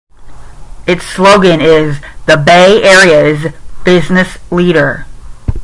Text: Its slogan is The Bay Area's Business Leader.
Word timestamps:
Its 0.87 1.05
slogan 1.05 1.61
is 1.61 1.99
The 2.25 2.35
Bay 2.35 2.81
Area's 2.81 3.53
Business 3.85 4.39
Leader. 4.51 5.05